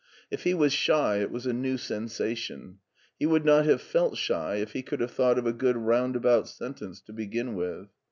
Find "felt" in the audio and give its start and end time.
3.83-4.17